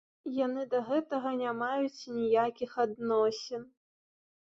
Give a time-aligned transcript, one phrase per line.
[0.45, 3.73] Яны да гэтага не маюць ніякіх адносін.